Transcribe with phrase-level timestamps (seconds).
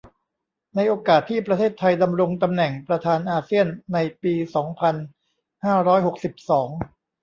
[0.75, 4.95] ในโอกาสที่ประเทศไทยดำรงตำแหน่งประธานอาเซียนในปีสองพัน
[5.65, 6.69] ห้าร้อยหกสิบสอง